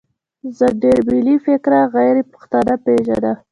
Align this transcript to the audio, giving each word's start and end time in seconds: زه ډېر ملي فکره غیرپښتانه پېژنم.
زه 0.57 0.67
ډېر 0.83 0.99
ملي 1.11 1.35
فکره 1.45 1.79
غیرپښتانه 1.95 2.73
پېژنم. 2.83 3.37